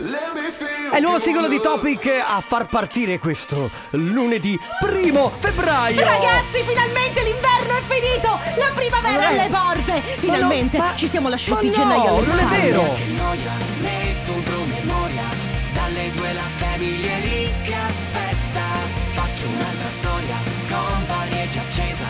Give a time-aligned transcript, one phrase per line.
[0.00, 6.00] È il nuovo singolo di Topic a far partire questo lunedì primo febbraio.
[6.04, 8.38] Ragazzi, finalmente l'inverno è finito!
[8.58, 9.38] La primavera è Eh.
[9.40, 10.00] alle porte!
[10.18, 12.60] Finalmente Ma no, ma- ci siamo lasciati ma gennaio no, alle non è spalle.
[12.62, 12.80] vero.
[12.94, 15.22] Che noia, metto un promemoria
[15.74, 18.64] Dalle due la famiglia è lì che aspetta
[19.10, 20.36] Faccio un'altra storia,
[20.68, 22.06] company è già accesa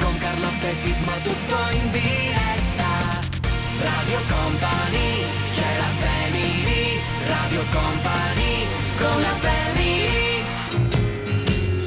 [0.00, 3.26] Con Carlotta e Sisma tutto in diretta
[3.80, 5.22] Radio Company,
[7.28, 8.66] Radio Company,
[8.98, 10.42] con la family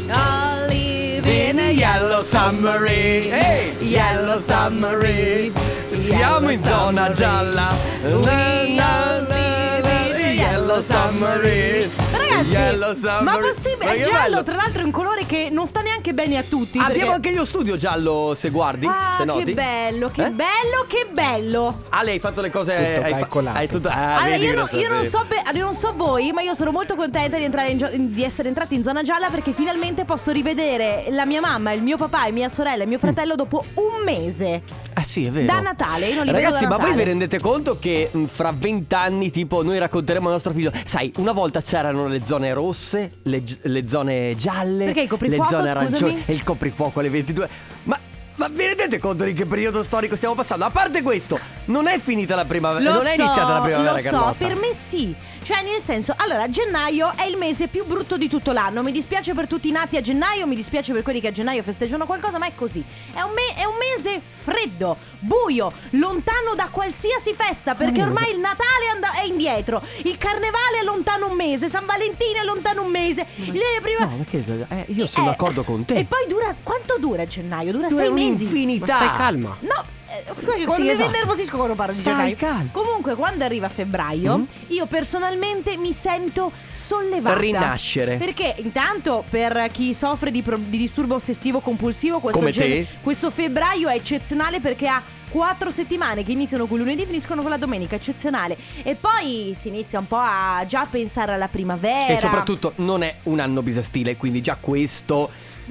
[0.10, 5.52] I live In a yellow submarine, hey, yellow submarine.
[5.94, 7.74] Siamo in zona gialla.
[8.04, 11.90] Na, na, na, na, Yellow submarine.
[12.32, 13.86] Ragazzi, Yellow ma possibile?
[13.86, 14.44] Ma È giallo, bello.
[14.44, 16.78] tra l'altro è un colore che non sta neanche bene a tutti.
[16.78, 18.86] Abbiamo perché- anche io studio giallo, se guardi.
[18.86, 19.44] Ah, se noti.
[19.46, 20.30] che bello, che Eh?
[20.32, 21.84] bello, che bello.
[21.90, 22.74] Ale, hai fatto le cose.
[22.76, 23.58] Tutto hai calcolato.
[23.58, 23.88] Hai tutto.
[23.90, 26.72] Ah, allora, io, lo io non so be- io non so voi, ma io sono
[26.72, 30.32] molto contenta di, entrare in gio- di essere entrati in zona gialla perché finalmente posso
[30.32, 34.04] rivedere la mia mamma, il mio papà e mia sorella e mio fratello dopo un
[34.04, 34.62] mese.
[34.94, 35.46] Ah sì, è vero.
[35.46, 38.26] Da Natale, io non li Ragazzi, vedo da ma voi vi rendete conto che mh,
[38.26, 43.12] fra vent'anni, tipo, noi racconteremo al nostro figlio, sai, una volta c'erano le zone rosse,
[43.24, 46.24] le, le zone gialle, Perché il coprifuoco, le zone arancioni scusami?
[46.26, 47.50] e il coprifuoco alle 22.
[47.84, 48.00] Ma
[48.36, 50.66] ma vi rendete conto di che periodo storico stiamo passando?
[50.66, 53.92] A parte questo, non è finita la primavera, Lo non è so, iniziata la primavera
[53.92, 54.34] Lo so, Carlotta.
[54.46, 55.14] per me sì.
[55.44, 58.84] Cioè, nel senso, allora, gennaio è il mese più brutto di tutto l'anno.
[58.84, 61.64] Mi dispiace per tutti i nati a gennaio, mi dispiace per quelli che a gennaio
[61.64, 62.84] festeggiano qualcosa, ma è così.
[63.12, 68.40] È un, me- è un mese freddo, buio, lontano da qualsiasi festa, perché ormai il
[68.40, 72.90] Natale and- è indietro, il Carnevale è lontano un mese, San Valentino è lontano un
[72.92, 73.26] mese.
[73.36, 75.96] Le prima- No, ma che eh, io sono Eh, d'accordo con te.
[75.96, 76.56] E poi dura.
[76.62, 77.72] Quanto dura gennaio?
[77.72, 78.44] Dura Dura sei mesi.
[78.44, 78.86] un'infinità.
[78.86, 79.58] Ma stai calma.
[79.62, 79.84] No,
[80.34, 81.10] scusa che quando Sì, mi esatto.
[81.10, 82.36] innervosisco quando parlo di Stai gennaio.
[82.36, 82.70] calmo.
[82.72, 84.44] Comunque, quando arriva febbraio, Mm.
[84.68, 87.38] io personalmente mi sento sollevata.
[87.40, 88.18] Rinascere.
[88.18, 93.88] Perché intanto, per chi soffre di, pro- di disturbo ossessivo compulsivo, questo, gen- questo febbraio
[93.90, 95.02] è eccezionale perché ha.
[95.32, 98.58] Quattro settimane che iniziano con lunedì e finiscono con la domenica, eccezionale.
[98.84, 102.08] E poi si inizia un po' a già pensare alla primavera.
[102.08, 105.30] E soprattutto non è un anno bisestile, quindi già questo.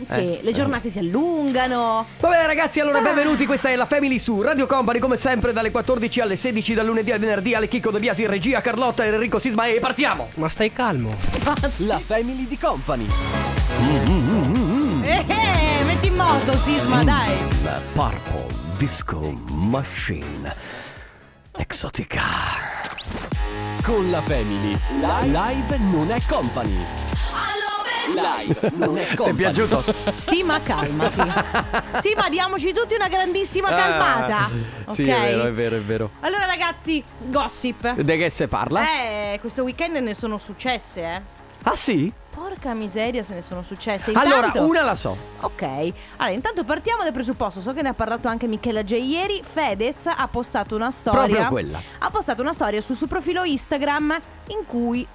[0.09, 2.07] Sì, eh, le giornate si allungano.
[2.21, 3.03] Va bene ragazzi, allora Ah.
[3.03, 6.87] benvenuti, questa è la Family su Radio Company come sempre dalle 14 alle 16 dal
[6.87, 10.29] lunedì al venerdì alle Chicco De Biasi, regia Carlotta e Enrico Sisma e partiamo!
[10.35, 11.13] Ma stai calmo.
[11.79, 13.07] La family di Company
[15.03, 17.33] Eh, eh, metti in moto, Sisma, dai.
[17.65, 18.47] La Purple
[18.77, 20.55] Disco Machine
[21.57, 22.23] Exotica
[23.83, 24.77] Con la family
[25.25, 26.85] Live non è company
[28.15, 29.85] Live non è Ti è company piaciuto?
[30.17, 31.19] Sì, ma calmati.
[32.01, 34.37] Sì, ma diamoci tutti una grandissima calmata.
[34.45, 34.51] Ah,
[34.87, 34.95] ok?
[34.95, 37.93] Sì, è vero, è vero, è vero Allora, ragazzi, gossip.
[37.95, 38.83] De che se parla?
[38.83, 41.23] Eh, questo weekend ne sono successe, eh.
[41.63, 42.11] Ah sì?
[42.35, 44.13] Porca miseria, se ne sono successe.
[44.15, 45.63] Allora, Intanto- una la so Ok,
[46.17, 50.07] allora intanto partiamo dal presupposto, so che ne ha parlato anche Michela J ieri, Fedez
[50.07, 51.83] ha postato una storia Proprio quella.
[51.99, 54.19] Ha postato una storia sul suo profilo Instagram
[54.49, 55.07] in cui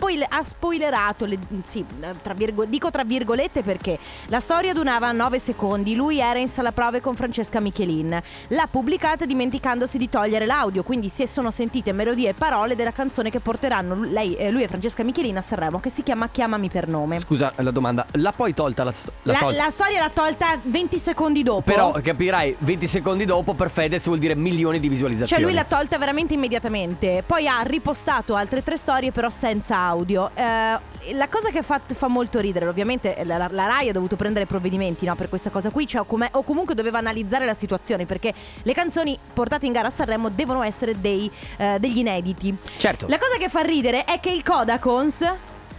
[0.00, 1.84] spoile- ha spoilerato, le- sì,
[2.22, 6.72] tra virgo- dico tra virgolette perché la storia durava 9 secondi, lui era in sala
[6.72, 8.18] prove con Francesca Michelin,
[8.48, 13.28] l'ha pubblicata dimenticandosi di togliere l'audio, quindi si sono sentite melodie e parole della canzone
[13.30, 16.88] che porteranno lei, eh, lui e Francesca Michelin a Sanremo, che si chiama Chiamami per
[16.88, 17.20] nome.
[17.20, 19.62] Scusa la domanda, l'ha poi tolta la, sto- l'ha La, tolta?
[19.64, 21.60] la storia l'ha tolta 20 secondi dopo.
[21.62, 25.64] Però capirai, 20 secondi dopo per Fedez vuol dire milioni di Cioè visualizzazioni lui l'ha
[25.64, 27.22] tolta veramente immediatamente.
[27.26, 30.30] Poi ha ripostato altre tre storie, però senza audio.
[30.34, 30.42] Eh,
[31.14, 34.46] la cosa che fa, fa molto ridere, ovviamente, la, la- la Rai ha dovuto prendere
[34.46, 38.32] provvedimenti no, per questa cosa qui, cioè, come- o comunque doveva analizzare la situazione, perché
[38.62, 42.54] le canzoni portate in gara a Sanremo devono essere dei, eh, degli inediti.
[42.76, 45.32] Certo La cosa che fa ridere è che il Kodakons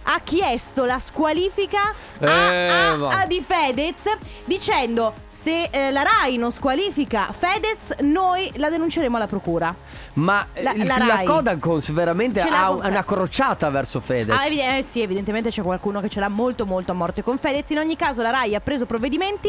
[0.04, 1.80] ha chiesto la squalifica
[2.20, 3.20] a, Eh, a- va.
[3.20, 4.02] a di Fedez
[4.44, 9.74] dicendo se eh, la RAI non squalifica Fedez noi la denunceremo alla procura.
[10.14, 11.24] Ma La- il- la la, Rai.
[11.26, 16.00] Kodakons veramente ha con una crociata verso Fedez Ah, evide- eh, sì, evidentemente c'è qualcuno
[16.00, 17.70] che ce l'ha molto molto a morte con Fedez.
[17.70, 19.48] In ogni caso la RAI ha preso provvedimenti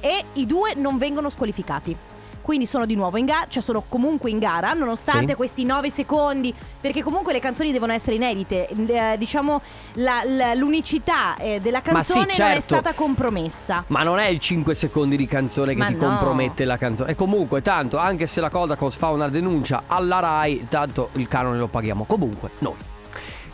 [0.00, 1.96] e i due non vengono squalificati.
[2.44, 5.34] Quindi sono di nuovo in gara, cioè sono comunque in gara, nonostante Sì.
[5.34, 8.68] questi 9 secondi, perché comunque le canzoni devono essere inedite.
[8.68, 9.62] Eh, diciamo
[9.94, 12.60] la- la- l'unicità eh, della Ma sì, canzone non è certo.
[12.60, 13.84] stata compromessa.
[13.86, 16.06] Ma non è il 5 secondi di canzone che Ma ti no.
[16.06, 17.12] compromette la canzone.
[17.12, 21.56] E comunque, tanto, anche se la Kodakons fa una denuncia alla RAI, tanto il canone
[21.56, 22.74] lo paghiamo comunque noi.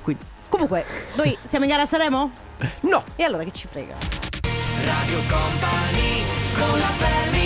[0.02, 0.84] Quindi, Comunque,
[1.14, 2.28] noi siamo in gara a Sanremo?
[2.90, 3.04] no!
[3.14, 3.94] E allora che ci frega?
[4.84, 6.24] Radio Company
[6.58, 7.39] con la family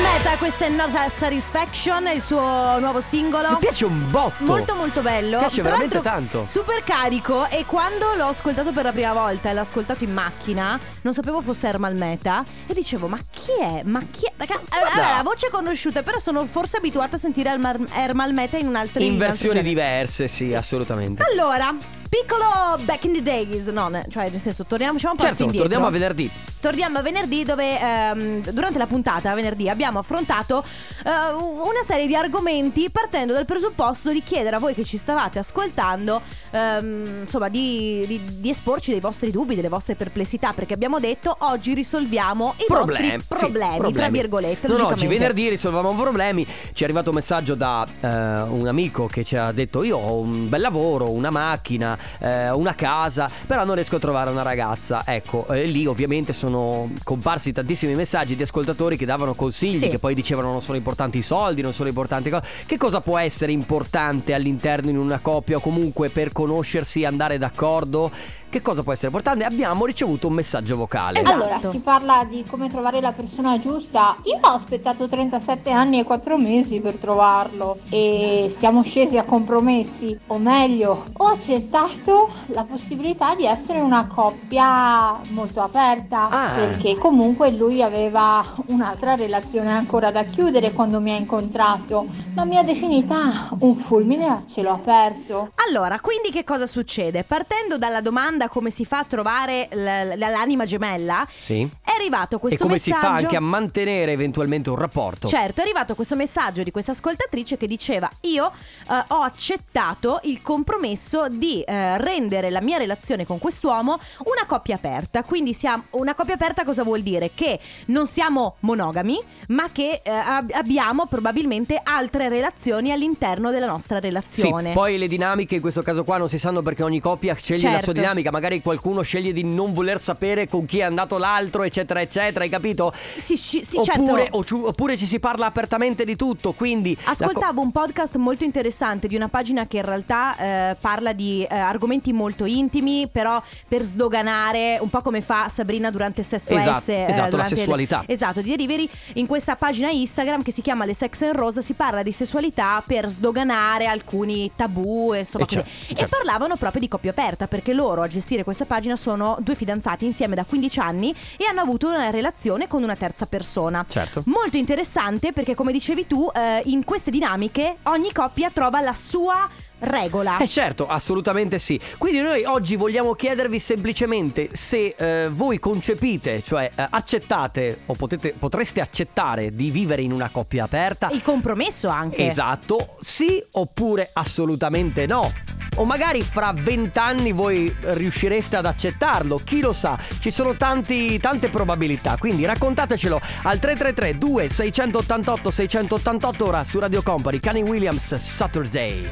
[0.00, 3.50] Meta, questa è Not a Satisfaction, è il suo nuovo singolo.
[3.50, 4.44] Mi piace un botto.
[4.44, 5.36] Molto molto bello.
[5.36, 6.44] Mi piace Tra veramente tanto.
[6.46, 10.78] Super carico e quando l'ho ascoltato per la prima volta e l'ho ascoltato in macchina,
[11.02, 13.82] non sapevo fosse Ermal Meta e dicevo "Ma chi è?
[13.84, 18.32] Ma chi è?" Raga, eh, la voce conosciuta, però sono forse abituata a sentire Ermal,
[18.32, 21.24] Meta in un'altra In versioni diverse, sì, assolutamente.
[21.24, 21.74] Allora,
[22.08, 25.68] piccolo back in the days, no, ne- cioè nel senso torniamo un passo Certo, indietro.
[25.68, 26.30] torniamo a venerdì.
[26.60, 30.64] Torniamo a venerdì dove ehm, durante la puntata venerdì abbiamo affrontato
[31.04, 35.38] eh, una serie di argomenti partendo dal presupposto di chiedere a voi che ci stavate
[35.38, 36.20] ascoltando
[36.50, 41.36] ehm, insomma di, di- di esporci dei vostri dubbi, delle vostre perplessità perché abbiamo detto
[41.40, 44.66] oggi risolviamo i Problemi, vostri problemi, sì, tra virgolette.
[44.66, 45.18] Non oggi, logicamente.
[45.18, 46.44] venerdì risolvavamo problemi.
[46.72, 50.18] Ci è arrivato un messaggio da eh, un amico che ci ha detto: Io ho
[50.18, 55.02] un bel lavoro, una macchina, eh, una casa, però non riesco a trovare una ragazza.
[55.06, 59.88] Ecco, eh, lì ovviamente sono comparsi tantissimi messaggi di ascoltatori che davano consigli, Sì.
[59.88, 62.46] che poi dicevano non sono importanti i soldi, non sono importanti cose.
[62.66, 68.10] Che cosa può essere importante all'interno in una coppia o comunque per conoscersi andare d'accordo?
[68.50, 69.44] Che cosa può essere importante?
[69.44, 71.20] Abbiamo ricevuto un messaggio vocale.
[71.20, 71.34] Esatto.
[71.44, 74.16] Allora, si parla di come trovare la persona giusta.
[74.22, 80.18] Io ho aspettato 37 anni e 4 mesi per trovarlo e siamo scesi a compromessi,
[80.28, 86.50] o meglio, ho accettato la possibilità di essere una coppia molto aperta, Ah.
[86.54, 92.56] perché comunque lui aveva un'altra relazione ancora da chiudere quando mi ha incontrato, ma mi
[92.56, 95.50] ha definita un fulmine a cielo aperto.
[95.68, 97.24] Allora, quindi che cosa succede?
[97.24, 99.76] Partendo dalla domanda come si fa a trovare l-
[100.14, 101.68] l- l'anima gemella, Sì.
[101.82, 102.94] è arrivato E questo come messaggio.
[102.96, 105.26] si fa anche a mantenere eventualmente un rapporto?
[105.26, 108.46] Certo, è arrivato questo messaggio di questa ascoltatrice che diceva: Io
[108.88, 114.74] eh, ho accettato il compromesso di eh, rendere la mia relazione con quest'uomo una coppia
[114.76, 115.22] aperta.
[115.24, 117.30] Quindi siamo una coppia aperta cosa vuol dire?
[117.34, 119.18] Che non siamo monogami,
[119.48, 124.72] ma che eh, ab- abbiamo probabilmente altre relazioni all'interno della nostra Sì, relazione.
[124.72, 127.78] poi le dinamiche in questo caso qua non si sanno perché ogni coppia sceglie la
[127.82, 128.00] sua Certo.
[128.28, 132.44] Dinamica, magari qualcuno sceglie di non voler sapere con chi è andato l'altro, eccetera, eccetera,
[132.44, 132.92] hai capito?
[133.16, 134.36] Sì, sì, sì, oppure, certo.
[134.36, 136.96] o ciu- oppure ci si parla apertamente di tutto, quindi...
[137.04, 140.36] la co- Ascoltavo un podcast molto interessante di una pagina che in realtà
[140.70, 145.90] eh, parla di eh, argomenti molto intimi, però per sdoganare, un po' come fa Sabrina
[145.90, 146.88] durante sesso Esatto, S.
[146.88, 148.02] eh, esatto, la durante il- sessualità.
[148.06, 148.88] esatto, di Delivery.
[149.14, 152.82] In questa pagina Instagram che si chiama Le Sex and Rose si parla di sessualità
[152.86, 156.16] per sdoganare alcuni tabù, insomma, Eh, certo, E certo.
[156.16, 160.34] parlavano proprio di coppia aperta, perché loro a gestire questa pagina sono due fidanzati insieme
[160.34, 163.84] da 15 anni e hanno avuto una relazione con una terza persona.
[163.88, 164.22] Certo.
[164.26, 169.48] Molto interessante perché come dicevi tu, eh, in queste dinamiche ogni coppia trova la sua
[169.80, 170.38] regola.
[170.38, 171.78] Eh certo, assolutamente sì.
[171.98, 178.34] Quindi noi oggi vogliamo chiedervi semplicemente se eh, voi concepite, cioè eh, accettate o potete,
[178.36, 181.08] potreste accettare di vivere in una coppia aperta.
[181.10, 182.26] Il compromesso anche.
[182.26, 185.57] Esatto, sì oppure assolutamente no.
[185.78, 191.50] O magari fra vent'anni voi riuscireste ad accettarlo, chi lo sa, ci sono tanti, tante
[191.50, 199.08] probabilità, quindi raccontatecelo al 333 2688 688 ora su Radio Company, Kanye Williams, Saturday.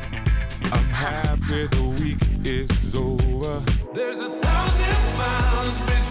[0.73, 3.63] I'm happy the week is over.
[3.93, 6.06] There's a thousand miles between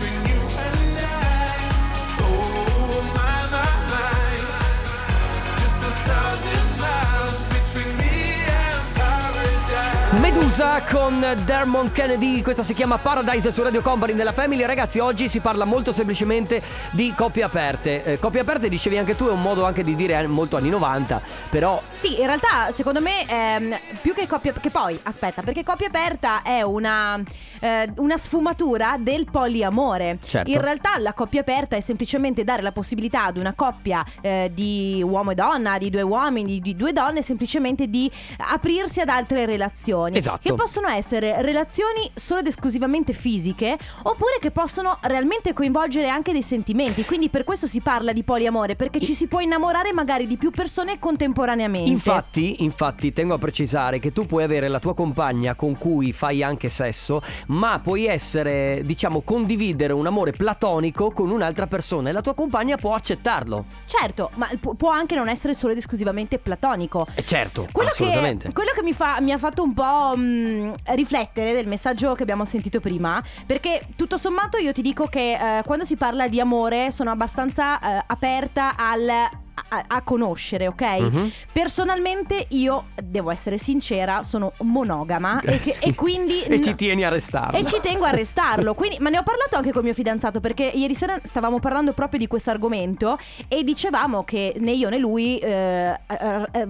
[10.22, 14.64] Medusa con Dermon Kennedy, questa si chiama Paradise su Radio Company nella Family.
[14.64, 18.04] Ragazzi, oggi si parla molto semplicemente di coppie aperte.
[18.04, 20.70] Eh, coppie aperte, dicevi anche tu, è un modo anche di dire eh, molto anni
[20.70, 25.64] 90, però Sì, in realtà secondo me ehm, più che coppia che poi, aspetta, perché
[25.64, 27.22] coppia aperta è una,
[27.60, 30.20] eh, una sfumatura del poliamore.
[30.26, 30.50] Certo.
[30.50, 35.04] In realtà la coppia aperta è semplicemente dare la possibilità ad una coppia eh, di
[35.04, 40.04] uomo e donna, di due uomini, di due donne, semplicemente di aprirsi ad altre relazioni.
[40.14, 40.40] Esatto.
[40.42, 46.42] Che possono essere relazioni solo ed esclusivamente fisiche, oppure che possono realmente coinvolgere anche dei
[46.42, 47.06] sentimenti.
[47.06, 50.52] Quindi per questo si parla di poliamore, perché ci si può innamorare magari di più
[50.52, 51.90] persone contemporaneamente.
[51.90, 56.44] Infatti, infatti, tengo a precisare che tu puoi avere la tua compagna con cui fai
[56.44, 62.22] anche sesso, ma puoi essere, diciamo, condividere un amore platonico con un'altra persona e la
[62.22, 63.66] tua compagna può accettarlo.
[63.86, 67.08] Certo, ma pu- può anche non essere solo ed esclusivamente platonico.
[67.16, 68.48] E certo, Quello assolutamente.
[68.48, 72.24] che, quello che mi, fa- mi ha fatto un po' mh, riflettere del messaggio che
[72.24, 76.40] abbiamo sentito prima, perché tutto sommato io ti dico che eh, quando si parla di
[76.40, 80.82] amore sono abbastanza eh, aperta al a, a conoscere, ok?
[81.00, 81.32] Mhm.
[81.52, 87.10] Personalmente io devo essere sincera, sono monogama e, che- e quindi E ci tieni a
[87.10, 87.58] restarlo.
[87.58, 88.74] e ci tengo a restarlo.
[88.74, 92.20] Quindi, ma ne ho parlato anche col mio fidanzato perché ieri sera stavamo parlando proprio
[92.20, 96.66] di questo argomento e dicevamo che né io né lui, eh, eh, eh,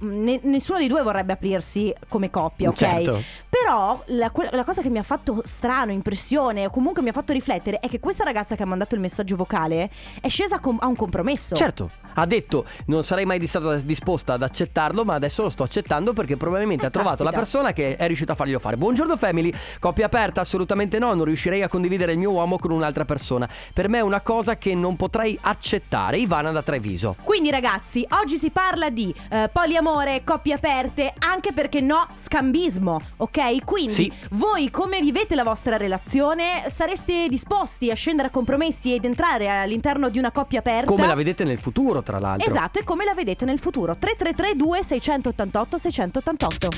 [0.00, 2.76] ne- nessuno dei due vorrebbe aprirsi come coppia, ok?
[2.76, 3.22] Certo.
[3.48, 7.32] Però la, la cosa che mi ha fatto strano, impressione, o comunque mi ha fatto
[7.32, 10.78] riflettere è che questa ragazza che ha mandato il messaggio vocale è scesa a, com-
[10.80, 11.54] a un compromesso.
[11.54, 16.12] Certo, ha detto non sarei mai stata disposta ad accettarlo, ma adesso lo sto accettando
[16.12, 17.30] perché probabilmente Eh, ha trovato caspita.
[17.36, 18.76] la persona che è riuscita a farglielo fare.
[18.76, 20.40] Buongiorno family, coppia aperta?
[20.40, 23.48] Assolutamente no, non riuscirei a condividere il mio uomo con un'altra persona.
[23.74, 26.18] Per me è una cosa che non potrei accettare.
[26.18, 27.16] Ivana da Treviso.
[27.24, 33.64] Quindi ragazzi, oggi si parla di eh, poliamore, coppie aperte, anche perché no, scambismo, ok?
[33.64, 34.12] Quindi Sì.
[34.32, 36.64] voi come vivete la vostra relazione?
[36.68, 40.90] Sareste disposti a scendere a compromessi ed entrare all'interno di una coppia aperta?
[40.92, 42.48] Come la vedete nel futuro, tra l'altro.
[42.48, 43.96] Esatto, e come la vedete nel futuro?
[43.96, 46.68] 3332 688 688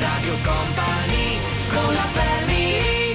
[0.00, 1.38] Radio Company
[1.70, 3.05] con la family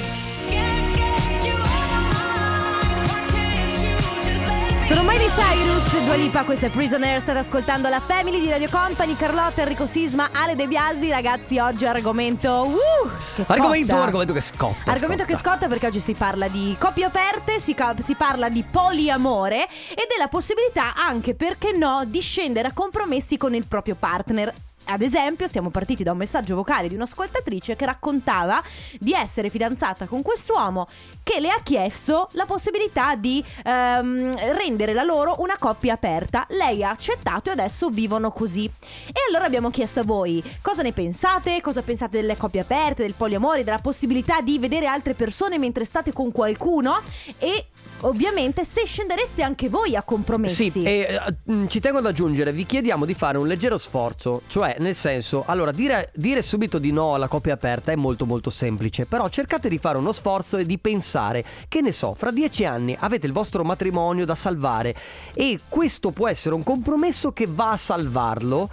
[4.92, 9.16] Sono Miley Cyrus, Dua Lipa, questa è Prisoner, state ascoltando la Family di Radio Company,
[9.16, 12.64] Carlotta, Enrico Sisma, Ale De Biasi, ragazzi oggi argomento...
[12.66, 13.54] Uh, che scotta.
[13.54, 14.92] Argomento, argomento che scotta.
[14.92, 19.64] Argomento che scotta perché oggi si parla di coppie aperte, si, si parla di poliamore
[19.64, 24.54] e della possibilità anche, perché no, di scendere a compromessi con il proprio partner.
[24.86, 28.62] Ad esempio, siamo partiti da un messaggio vocale di un'ascoltatrice che raccontava
[29.00, 30.88] di essere fidanzata con quest'uomo
[31.24, 36.46] che le ha chiesto la possibilità di ehm, rendere la loro una coppia aperta.
[36.50, 38.66] Lei ha accettato e adesso vivono così.
[38.66, 43.14] E allora abbiamo chiesto a voi cosa ne pensate, cosa pensate delle coppie aperte, del
[43.14, 47.00] poliamore, della possibilità di vedere altre persone mentre state con qualcuno
[47.38, 47.68] e
[48.02, 50.70] ovviamente se scendereste anche voi a compromessi.
[50.70, 54.71] Sì, e eh, ci tengo ad aggiungere, vi chiediamo di fare un leggero sforzo, cioè
[54.80, 59.06] nel senso, allora dire, dire subito di no alla coppia aperta è molto molto semplice,
[59.06, 62.96] però cercate di fare uno sforzo e di pensare, che ne so, fra dieci anni
[63.00, 64.96] avete il vostro matrimonio da salvare
[65.34, 68.70] e questo può essere un compromesso che va a salvarlo.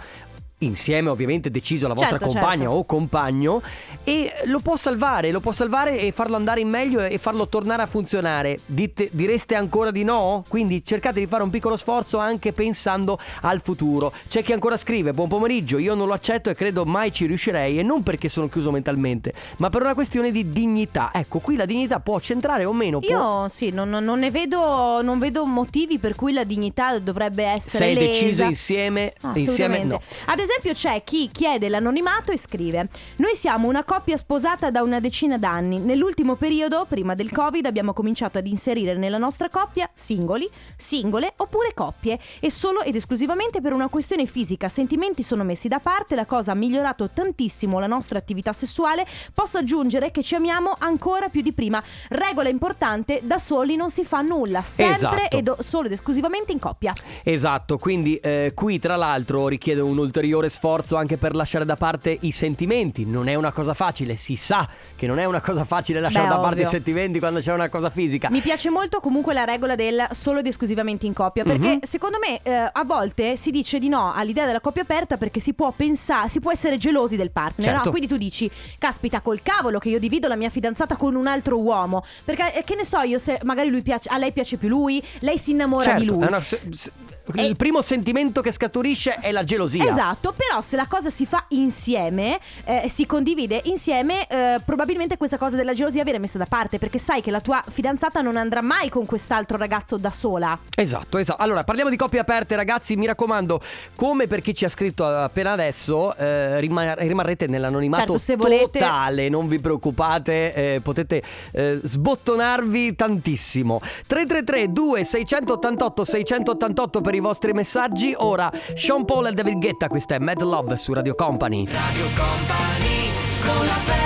[0.61, 2.75] Insieme ovviamente deciso la vostra Certo, compagna certo.
[2.75, 3.61] o compagno
[4.03, 7.81] e lo può salvare, lo può salvare e farlo andare in meglio e farlo tornare
[7.83, 8.59] a funzionare.
[8.65, 10.43] Dite- direste ancora di no?
[10.49, 14.11] Quindi cercate di fare un piccolo sforzo anche pensando al futuro.
[14.27, 17.79] C'è chi ancora scrive: Buon pomeriggio, io non lo accetto e credo mai ci riuscirei.
[17.79, 21.11] E non perché sono chiuso mentalmente, ma per una questione di dignità.
[21.13, 22.99] Ecco, qui la dignità può centrare o meno.
[22.99, 27.45] può- Io sì, non, non ne vedo, non vedo motivi per cui la dignità dovrebbe
[27.45, 28.07] essere Sei lesa.
[28.23, 30.01] deciso insieme, No, insieme no.
[30.25, 32.87] Ad esempio c'è chi chiede l'anonimato e scrive
[33.17, 35.79] Noi siamo una coppia sposata da una decina d'anni.
[35.79, 41.73] Nell'ultimo periodo, prima del covid, abbiamo cominciato ad inserire nella nostra coppia singoli, singole oppure
[41.73, 42.17] coppie.
[42.39, 44.69] E solo ed esclusivamente per una questione fisica.
[44.69, 49.05] Sentimenti sono messi da parte, la cosa ha migliorato tantissimo la nostra attività sessuale.
[49.33, 51.81] Posso aggiungere che ci amiamo ancora più di prima.
[52.09, 54.61] Regola importante, da soli non si fa nulla.
[54.63, 55.37] Sempre Esatto.
[55.37, 56.93] e do- solo ed esclusivamente in coppia.
[57.23, 62.17] Esatto, quindi eh, qui tra l'altro richiede un ulteriore sforzo anche per lasciare da parte
[62.21, 63.05] i sentimenti.
[63.05, 64.65] Non è una cosa facile, si sa
[64.95, 66.69] che non è una cosa facile lasciare Beh, da parte i ovvio.
[66.71, 68.29] sentimenti quando c'è una cosa fisica.
[68.29, 71.79] Mi piace molto comunque la regola del solo ed esclusivamente in coppia, perché Mhm.
[71.81, 75.53] secondo me eh, a volte si dice di no all'idea della coppia aperta perché si
[75.53, 77.83] può pensare, si può essere gelosi del partner, Certo.
[77.85, 77.89] no?
[77.89, 81.57] Quindi tu dici, caspita col cavolo che io divido la mia fidanzata con un altro
[81.59, 84.67] uomo, perché eh, che ne so io se magari lui piace, a lei piace più
[84.69, 86.17] lui, lei si innamora Certo, di lui.
[86.25, 86.91] una- se- se-
[87.35, 89.87] il primo sentimento che scaturisce è la gelosia.
[89.89, 95.37] Esatto, però se la cosa si fa insieme, eh, si condivide insieme, eh, probabilmente questa
[95.37, 98.61] cosa della gelosia viene messa da parte perché sai che la tua fidanzata non andrà
[98.61, 100.57] mai con quest'altro ragazzo da sola.
[100.75, 101.41] Esatto, esatto.
[101.41, 102.95] Allora, parliamo di coppie aperte, ragazzi.
[102.95, 103.61] Mi raccomando,
[103.95, 108.79] come per chi ci ha scritto appena adesso, eh, rima- rimarrete nell'anonimato Certo, se volete.
[108.79, 109.29] totale.
[109.29, 111.21] Non vi preoccupate, eh, potete
[111.51, 113.79] eh, sbottonarvi tantissimo.
[114.07, 118.13] 333 2688 688 per i vostri messaggi.
[118.17, 121.65] Ora, Sean Paul e David Guetta, questa è Mad Love su Radio Company.
[121.65, 123.09] Radio Company
[123.41, 123.99] con la family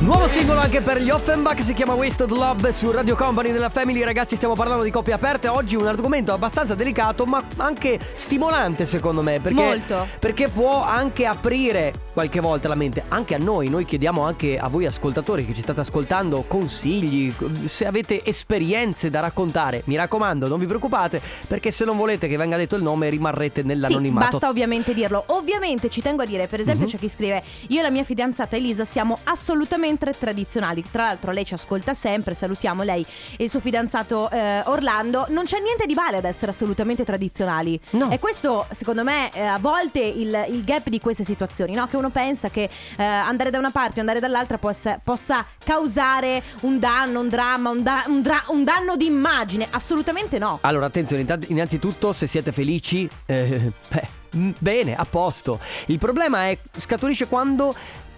[0.00, 4.02] Nuovo singolo anche per gli Offenbach, si chiama Wasted Love su Radio Company della Family.
[4.02, 5.48] Ragazzi, stiamo parlando di coppie aperte.
[5.48, 9.40] Oggi un argomento abbastanza delicato, ma anche stimolante secondo me.
[9.40, 10.06] Perché, Molto.
[10.20, 14.68] Perché può anche aprire qualche volta la mente, anche a noi, noi chiediamo anche a
[14.68, 17.30] voi ascoltatori che ci state ascoltando consigli,
[17.64, 22.38] se avete esperienze da raccontare, mi raccomando, non vi preoccupate, perché se non volete che
[22.38, 24.30] venga detto il nome rimarrete Sì, nell'anonimato.
[24.30, 25.24] basta ovviamente dirlo.
[25.26, 26.90] Ovviamente ci tengo a dire, per esempio, Mhm.
[26.92, 30.82] c'è chi scrive: Io e la mia fidanzata Elisa siamo assolutamente tradizionali.
[30.90, 32.32] Tra l'altro, lei ci ascolta sempre.
[32.32, 33.04] Salutiamo lei
[33.36, 35.26] e il suo fidanzato eh, Orlando.
[35.28, 37.78] Non c'è niente di male ad essere assolutamente tradizionali.
[37.90, 38.10] No.
[38.10, 41.86] E questo, secondo me, eh, a volte il, il gap di queste situazioni, no?
[41.86, 46.42] Che uno pensa che eh, andare da una parte o andare dall'altra possa, possa causare
[46.60, 49.66] un danno, un dramma, un, da- un dra- un danno d'immagine.
[49.70, 50.58] Assolutamente no.
[50.62, 55.60] Allora, attenzione, innanzitutto se siete felici, eh, beh, bene, a posto.
[55.86, 57.74] Il problema è scaturisce quando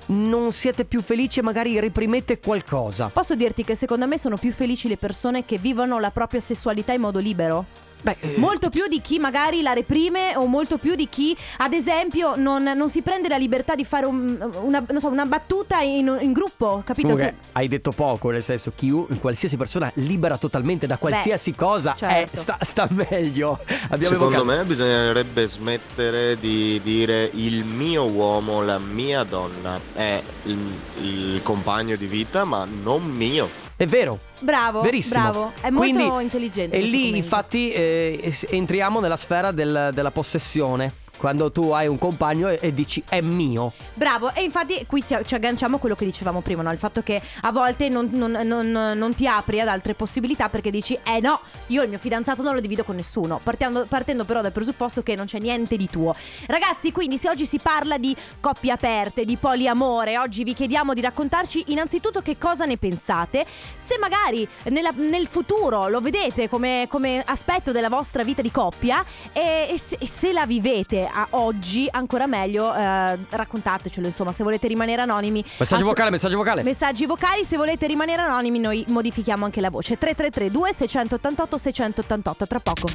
[0.08, 3.08] non siete più felici e magari reprimete qualcosa.
[3.08, 6.92] Posso dirti che secondo me sono più felici le persone che vivono la propria sessualità
[6.92, 7.87] in modo libero?
[8.00, 11.72] Beh, eh, Molto più di chi magari la reprime o molto più di chi, ad
[11.72, 15.80] esempio, non, non si prende la libertà di fare un- una, non so, una battuta
[15.80, 17.08] in, in gruppo, capito?
[17.08, 21.94] Comunque, Se- hai detto poco, nel senso, chi, qualsiasi persona libera totalmente da qualsiasi cosa
[21.96, 22.34] certo.
[22.36, 23.58] eh, sta, sta meglio.
[23.88, 30.22] Abbiamo Secondo evocato- me bisognerebbe smettere di dire il mio uomo, la mia donna è
[30.44, 30.58] il,
[31.02, 33.66] il compagno di vita, ma non mio.
[33.78, 35.20] È vero, Bravo, verissimo.
[35.20, 35.52] bravo.
[35.60, 36.76] È molto Quindi, intelligente.
[36.76, 40.92] E lì, infatti, eh, entriamo nella sfera del- della possessione.
[41.18, 43.72] Quando tu hai un compagno e, e dici è mio.
[43.94, 46.70] Bravo, e infatti qui si- ci agganciamo a quello che dicevamo prima, no?
[46.70, 50.70] il fatto che a volte non, non- non- non ti apri ad altre possibilità perché
[50.70, 54.40] dici, eh no, io il mio fidanzato non lo divido con nessuno, partendo, partendo però
[54.42, 56.14] dal presupposto che non c'è niente di tuo.
[56.46, 61.00] Ragazzi, quindi se oggi si parla di coppie aperte, di poliamore, oggi vi chiediamo di
[61.00, 63.44] raccontarci innanzitutto che cosa ne pensate,
[63.76, 69.04] se magari nella- nel futuro lo vedete come, come aspetto della vostra vita di coppia
[69.32, 74.42] e, e se, e se la vivete a oggi ancora meglio eh, raccontatecelo insomma se
[74.42, 76.62] volete rimanere anonimi Messaggio Ass- vocale, messaggio vocale.
[76.62, 82.60] Messaggi vocali, se volete rimanere anonimi noi modifichiamo anche la voce 3332 688 688 tra
[82.60, 82.86] poco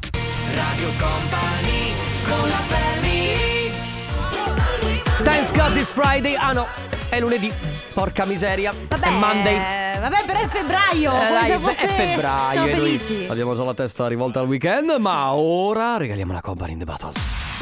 [0.56, 1.94] Radio Company
[2.28, 3.72] con la family
[5.24, 6.36] Thanks God this Friday.
[6.36, 6.68] Ah no,
[7.10, 7.52] è lunedì.
[7.94, 8.74] Porca miseria.
[8.88, 10.00] Vabbè, È Monday.
[10.00, 13.56] vabbè però è febbraio Eh, dai, se fosse è febbraio no, e noi felici abbiamo
[13.56, 17.12] già la testa rivolta al weekend, ma ora regaliamo la company in the battle.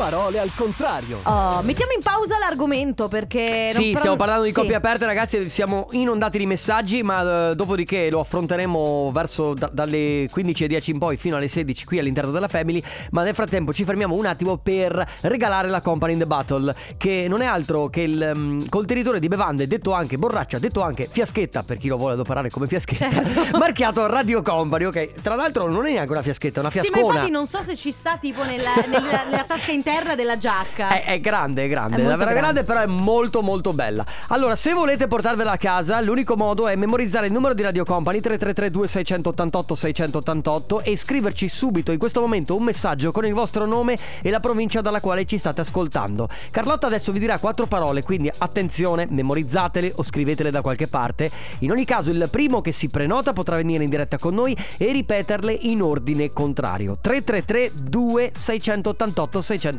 [0.01, 1.19] Parole al contrario.
[1.23, 4.55] Oh, mettiamo in pausa l'argomento perché non- Sì, però- stiamo parlando di sì.
[4.55, 5.47] coppie aperte, ragazzi.
[5.47, 11.17] Siamo inondati di messaggi, ma eh, dopodiché lo affronteremo verso da- dalle 15.10 in poi
[11.17, 12.81] fino alle 16 qui all'interno della Family.
[13.11, 17.27] Ma nel frattempo ci fermiamo un attimo per regalare la Company in the Battle, che
[17.29, 21.61] non è altro che il mm, contenitore di bevande, detto anche borraccia, detto anche fiaschetta,
[21.61, 23.55] per chi lo vuole adoperare come fiaschetta, Certo.
[23.59, 25.13] marchiato Radio Company, ok?
[25.21, 27.13] Tra l'altro non è neanche una fiaschetta, è una Sì, ma fiascona.
[27.13, 30.89] infatti non so se ci sta tipo nella, nella- nella tasca interna della giacca.
[30.89, 32.39] È, è grande, è grande, È davvero grande.
[32.39, 32.63] grande.
[32.63, 34.05] però è molto molto bella.
[34.29, 38.19] Allora, se volete portarvela a casa, l'unico modo è memorizzare il numero di Radio Company
[38.21, 43.97] 3332 688 688 e scriverci subito in questo momento un messaggio con il vostro nome
[44.21, 46.29] e la provincia dalla quale ci state ascoltando.
[46.49, 51.29] Carlotta adesso vi dirà quattro parole, quindi attenzione, memorizzatele o scrivetele da qualche parte.
[51.59, 54.91] In ogni caso, il primo che si prenota potrà venire in diretta con noi e
[54.91, 56.97] ripeterle in ordine contrario.
[57.01, 59.70] 333 2688 688.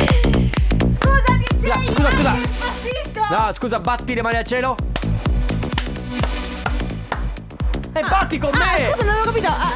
[0.00, 2.34] Scusa DJ, Scusa, scusa, scusa.
[2.82, 3.20] zitto!
[3.28, 4.76] No, scusa, batti le mani al cielo.
[7.92, 8.80] E batti con Ah, me!
[8.92, 9.48] scusa, non avevo capito.
[9.48, 9.72] Ah,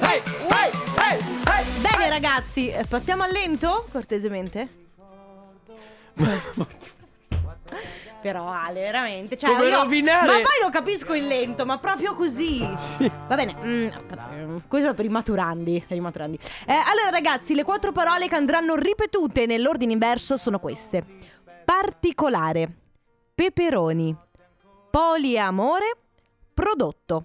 [0.00, 0.70] ah, ehi, ehi,
[1.10, 1.80] ehi.
[1.80, 4.68] Bene ragazzi, eh, passiamo al lento, cortesemente.
[8.24, 12.14] Però Ale, veramente, cioè Come io, rovinare- Ma poi lo capisco il lento, ma proprio
[12.14, 12.60] così.
[13.28, 16.38] Va bene, mm, cazzo, questo per i maturandi, per i maturandi.
[16.66, 21.04] Eh, allora ragazzi, le quattro parole che andranno ripetute nell'ordine inverso sono queste.
[21.66, 22.66] Particolare,
[23.34, 24.16] peperoni,
[24.90, 25.94] poliamore,
[26.54, 27.24] prodotto.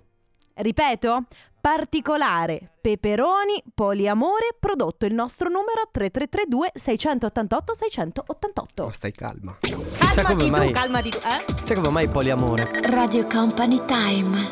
[0.53, 1.23] Ripeto,
[1.71, 5.05] particolare, peperoni, poliamore, prodotto.
[5.05, 8.89] Il nostro numero 3332 688 688.
[8.91, 9.55] stai calma.
[9.59, 10.67] Chissà come Calmati mai.
[10.67, 11.63] tu, calmati tu, eh?
[11.63, 12.67] Sai come mai poliamore?
[12.89, 14.49] Radio Company Time.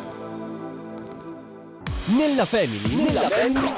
[2.04, 3.72] Nella family, nella family.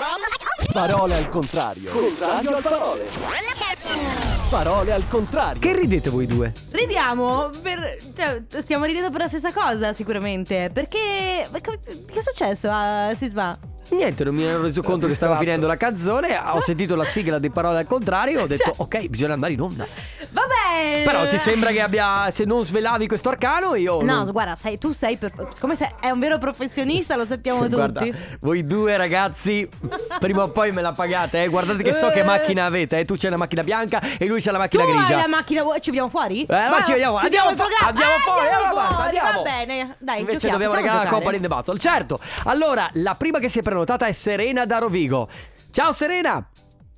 [0.70, 1.90] Parole al contrario.
[1.90, 4.29] Contrario al parole.
[4.50, 5.60] Parole al contrario.
[5.60, 6.52] Che ridete voi due?
[6.72, 7.96] Ridiamo per.
[8.16, 10.70] Cioè, stiamo ridendo per la stessa cosa, sicuramente.
[10.72, 11.48] Perché.
[11.62, 13.56] co- Che è successo a Sisma?
[13.90, 16.38] Niente, non mi ero reso conto che stava finendo la canzone.
[16.52, 18.42] Ho sentito la sigla di parole al contrario.
[18.42, 19.86] Ho detto, Cioè- ok, bisogna andare in onda.
[20.30, 21.02] Vabbè!
[21.04, 22.30] Però ti sembra che abbia.
[22.30, 24.00] Se non svelavi questo arcano, io.
[24.02, 27.66] No, non- guarda, sei, tu sei per- come sei è un vero professionista, lo sappiamo
[27.68, 28.14] Guarda, tutti.
[28.40, 29.68] voi due ragazzi,
[30.20, 31.48] prima o poi me la pagate, eh.
[31.48, 32.24] Guardate che so che Eh.
[32.24, 33.04] macchina avete, eh.
[33.04, 35.16] Tu c'hai la macchina bianca e lui c'ha la macchina tu grigia.
[35.16, 36.42] hai la macchina, ci vediamo fuori?
[36.44, 39.42] Eh, ma ci vediamo, andiamo, fu- andiamo Eh, fuori, andiamo fuori, andiamo.
[39.42, 41.10] Va bene, dai, Invece dobbiamo regalare la?
[41.10, 41.78] Company in the Battle.
[41.78, 42.20] Certo.
[42.44, 45.28] Allora, la prima che si è prenotata è Serena da Rovigo.
[45.70, 46.46] Ciao Serena.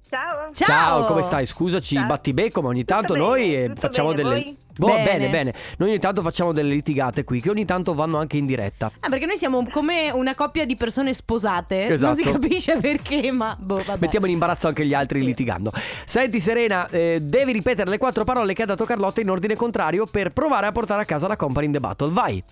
[0.09, 0.53] Ciao.
[0.53, 1.07] Ciao.
[1.07, 1.47] come stai?
[1.47, 2.09] Scusaci il Ciao.
[2.09, 4.57] battibecco, ma ogni tanto bene, noi eh, tutto facciamo bene, delle voi?
[4.77, 5.05] Boh, Bene.
[5.05, 5.55] bene, bene.
[5.79, 8.90] Noi ogni tanto facciamo delle litigate qui che ogni tanto vanno anche in diretta.
[9.01, 11.85] Ah, perché noi siamo come una coppia di persone sposate.
[11.85, 12.14] Non Esatto.
[12.14, 14.01] si capisce perché, ma boh, vabbè.
[14.01, 15.73] Mettiamo in imbarazzo anche gli altri litigando.
[16.05, 20.05] Senti Serena, eh, devi ripetere le quattro parole che ha dato Carlotta in ordine contrario
[20.07, 22.11] per provare a portare a casa la Company in the Battle.
[22.11, 22.42] Vai.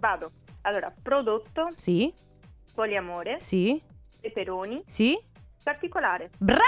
[0.00, 0.30] Vado.
[0.62, 2.12] Allora, prodotto, Sì,
[2.82, 3.82] poliamore, sì,
[4.20, 5.18] peperoni, sì.
[5.64, 6.30] particolare.
[6.38, 6.62] Brava!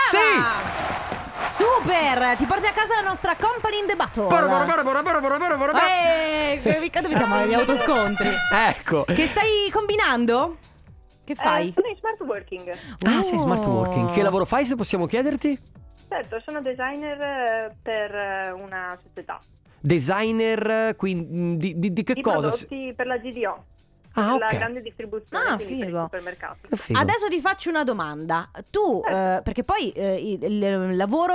[1.44, 2.36] Super!
[2.36, 4.26] Ti porti a casa la nostra Company in the Battle.
[5.78, 8.28] Eh, che- dove siamo agli autoscontri?
[8.52, 9.04] Ecco.
[9.04, 10.56] Che stai combinando?
[11.22, 11.68] Che fai?
[11.68, 12.72] Eh, sono in smart working.
[13.06, 13.70] Ah, sei smart Oh.
[13.70, 14.10] working.
[14.12, 15.56] Che lavoro fai se possiamo chiederti?
[16.08, 19.38] Certo, sono designer eh, per eh, una società.
[19.78, 22.48] Designer, quindi di, di- di che Di cosa?
[22.48, 23.64] prodotti per la GDO.
[24.14, 24.56] Ah, La ok.
[24.56, 26.76] grande distribuzione Ah, quindi per i figo.
[26.76, 26.98] figo.
[26.98, 28.50] Adesso ti faccio una domanda.
[28.70, 31.34] Tu, eh, perché poi eh, il, il lavoro.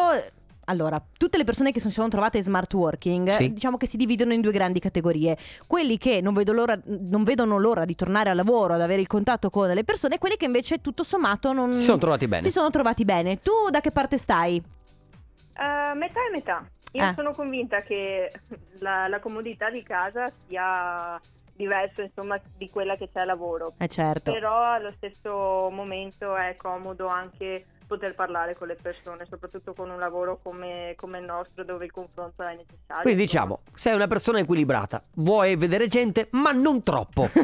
[0.68, 3.44] Allora, tutte le persone che si sono trovate in smart working, Sì.
[3.46, 5.38] eh, diciamo che si dividono in due grandi categorie.
[5.68, 9.06] Quelli che non, vedo l'ora- non vedono l'ora di tornare al lavoro, ad avere il
[9.06, 12.42] contatto con le persone, e quelli che invece tutto sommato non Si sono trovati bene.
[12.42, 13.40] si sono trovati bene.
[13.42, 14.56] Tu da che parte stai?
[14.58, 16.66] Eh, metà e metà.
[16.94, 17.14] Io Eh.
[17.16, 18.32] sono convinta che
[18.80, 21.20] la, la comodità di casa sia
[21.56, 23.74] diversa insomma di quella che c'è a lavoro.
[23.78, 24.32] Eh certo.
[24.32, 30.00] Però allo stesso momento è comodo anche poter parlare con le persone, soprattutto con un
[30.00, 33.04] lavoro come, come il nostro dove il confronto è necessario.
[33.04, 37.30] Quindi diciamo, sei una persona equilibrata, vuoi vedere gente, ma non troppo.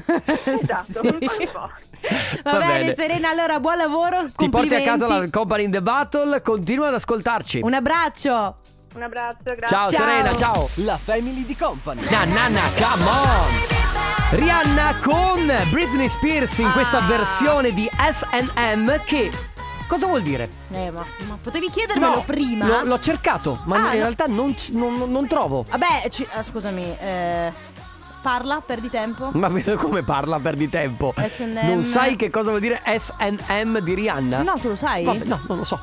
[0.44, 1.08] Esatto, Sì.
[1.08, 1.60] un po' un po'.
[1.60, 2.96] Va, Va bene, bene.
[2.96, 4.26] Serena, allora buon lavoro.
[4.36, 5.30] Ti porti a casa la.
[5.30, 7.60] Company in the Battle, continua ad ascoltarci.
[7.62, 8.58] Un abbraccio.
[8.94, 9.68] Un abbraccio, grazie.
[9.68, 10.00] Ciao, Ciao.
[10.00, 10.70] Serena, ciao.
[10.76, 12.02] La Family di Company.
[12.10, 14.40] Na na na, come on.
[14.40, 17.08] Rihanna con Britney Spears in questa Ah.
[17.08, 19.32] versione di S&M che
[19.88, 20.50] cosa vuol dire?
[20.72, 22.66] Eh, ma, ma potevi chiedermelo prima?
[22.66, 23.92] l'ho, l'ho cercato, ma Ah, in no.
[24.06, 25.66] realtà non, ci- non- non- trovo.
[25.70, 27.52] Vabbè, ci- ah, scusami, eh,
[28.22, 29.30] parla, perdi tempo.
[29.34, 31.14] Ma vedo come parla, perdi tempo.
[31.18, 31.68] S&M.
[31.68, 34.42] Non sai che cosa vuol dire S&M di Rihanna?
[34.44, 35.04] No, tu lo sai?
[35.06, 35.80] Vabbè, no, non lo so.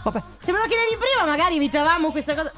[0.00, 0.22] Eh, Vabbè.
[0.38, 2.52] Se me lo chiedevi prima, magari evitavamo questa cosa.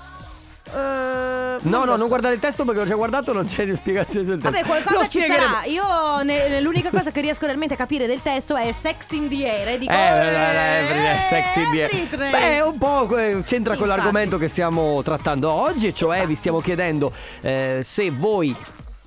[0.74, 1.96] Eh, No, no, so.
[1.96, 4.50] non guardare il testo perché l'ho già guardato, non c'è spiegazione sul testo.
[4.50, 5.64] Vabbè, qualcosa Lo ci sarà.
[5.66, 9.48] Io ne- l'unica cosa che riesco realmente a capire del testo è sex in the
[9.48, 9.68] air.
[9.68, 12.30] E dico, Eh, eh, eh, eh, sexy in the air.
[12.30, 16.60] Beh, un po' eh, c'entra Sì, con l'argomento che stiamo trattando oggi, cioè vi stiamo
[16.60, 18.56] chiedendo eh, se voi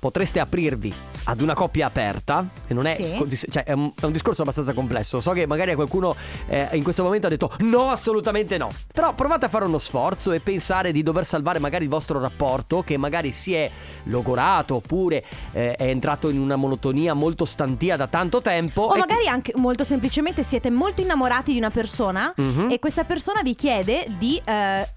[0.06, 3.16] potreste aprirvi ad una coppia aperta, e non è, Sì.
[3.18, 5.20] così- cioè, è, un, è un discorso abbastanza complesso.
[5.20, 6.14] So che magari qualcuno
[6.46, 8.70] eh, in questo momento ha detto no, assolutamente no.
[8.92, 12.82] Però provate a fare uno sforzo e pensare di dover salvare magari il vostro rapporto,
[12.84, 13.68] che magari si è
[14.04, 18.82] logorato oppure eh, è entrato in una monotonia molto stantia da tanto tempo.
[18.82, 22.68] O magari anche molto semplicemente siete molto innamorati di una persona Mhm.
[22.70, 24.88] e questa persona vi chiede di, eh,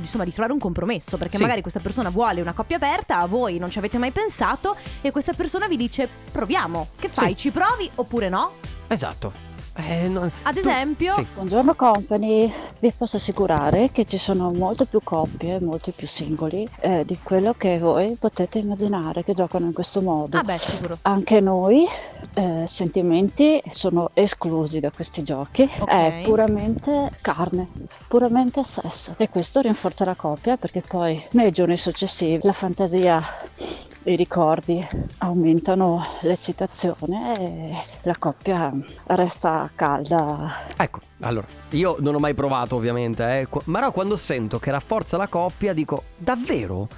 [0.00, 1.42] insomma, di trovare un compromesso perché Sì.
[1.42, 4.36] magari questa persona vuole una coppia aperta, a voi non ci avete mai pensato
[5.00, 6.88] e questa persona vi dice proviamo.
[6.98, 7.30] Che fai?
[7.30, 7.36] Sì.
[7.36, 8.52] Ci provi oppure no?
[8.86, 9.32] Esatto.
[9.80, 11.24] Eh, no- Ad tu- esempio, sì.
[11.34, 17.04] Buongiorno company, vi posso assicurare che ci sono molte più coppie, molti più singoli eh,
[17.04, 20.36] di quello che voi potete immaginare che giocano in questo modo.
[20.36, 20.98] ah beh, sicuro.
[21.02, 21.86] Anche noi
[22.34, 25.88] eh, sentimenti sono esclusi da questi giochi, Ok.
[25.88, 27.68] è puramente carne,
[28.08, 33.22] puramente sesso e questo rinforza la coppia perché poi nei giorni successivi la fantasia
[34.10, 34.86] i ricordi
[35.18, 38.72] aumentano l'eccitazione e la coppia
[39.06, 44.58] resta calda Ecco, allora, io non ho mai provato ovviamente, eh, ma no, quando sento
[44.58, 46.88] che rafforza la coppia dico, davvero?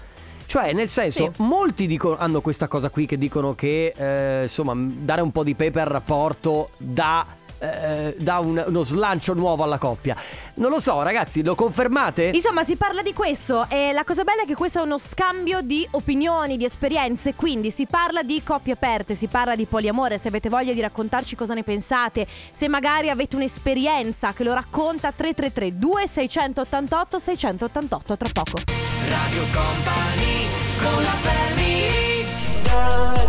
[0.46, 1.42] Cioè, nel senso, Sì.
[1.42, 5.55] molti dico- hanno questa cosa qui che dicono che, eh, insomma, dare un po' di
[5.55, 7.25] pepe al rapporto dà,
[7.61, 10.16] eh, dà un- uno slancio nuovo alla coppia.
[10.55, 12.31] Non lo so, ragazzi, lo confermate?
[12.35, 15.61] Insomma, si parla di questo e la cosa bella è che questo è uno scambio
[15.61, 20.29] di opinioni, di esperienze, quindi si parla di coppie aperte, si parla di poliamore, se
[20.29, 25.79] avete voglia di raccontarci cosa ne pensate, se magari avete un'esperienza che lo racconta 333
[25.79, 28.59] 2688 688 tra poco.
[29.09, 30.46] Radio Company
[30.83, 32.25] con la family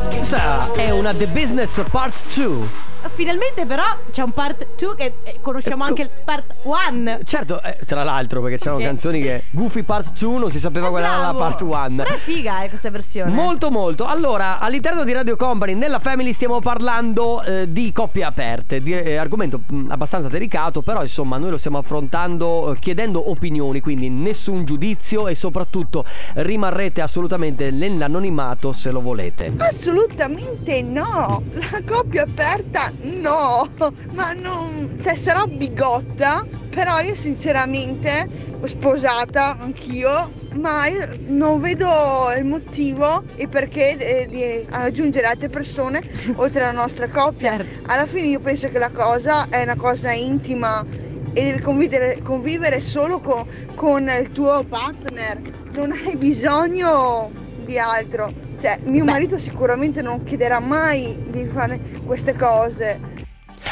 [0.10, 2.91] Questa è una The Business Part 2.
[3.10, 7.20] Finalmente però c'è un part 2 che eh, conosciamo anche il part 1.
[7.24, 8.86] Certo, eh, tra l'altro, perché c'erano Ok.
[8.86, 11.40] canzoni che Goofy Part 2 non si sapeva qual era la Bravo.
[11.40, 11.96] Part 1.
[12.04, 13.32] Però è figa eh, questa versione.
[13.32, 14.06] Molto molto.
[14.06, 19.16] Allora, all'interno di Radio Company, nella Family stiamo parlando eh, di coppie aperte, di, eh,
[19.18, 24.66] argomento mh, abbastanza delicato, però insomma noi lo stiamo affrontando eh, chiedendo opinioni, quindi nessun
[24.66, 29.54] giudizio e soprattutto rimarrete assolutamente nell'anonimato se lo volete.
[29.58, 33.70] Assolutamente no, la coppia aperta no,
[34.14, 38.28] ma non, cioè sarò bigotta, però io sinceramente
[38.66, 46.02] sposata anch'io, ma io non vedo il motivo e perché eh, di aggiungere altre persone
[46.36, 47.58] oltre alla nostra coppia.
[47.58, 47.92] Certo.
[47.92, 50.86] Alla fine io penso che la cosa è una cosa intima
[51.34, 55.40] e devi convivere, convivere solo co- con il tuo partner,
[55.74, 58.30] non hai bisogno di altro.
[58.60, 63.00] Cioè, mio marito sicuramente non chiederà mai di fare queste cose.